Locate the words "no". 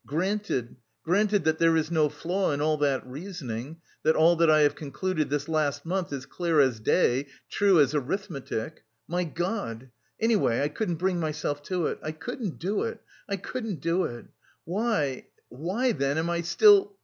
1.91-2.09